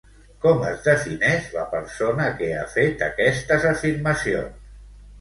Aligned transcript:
Com 0.45 0.63
es 0.69 0.79
defineix 0.87 1.51
la 1.59 1.67
persona 1.75 2.31
que 2.41 2.51
ha 2.57 2.67
fet 2.75 3.07
aquestes 3.13 3.71
afirmacions? 3.77 4.71